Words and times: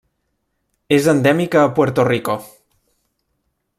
És 0.97 1.09
endèmica 1.13 1.61
a 1.65 1.67
Puerto 1.81 2.07
Rico. 2.11 2.39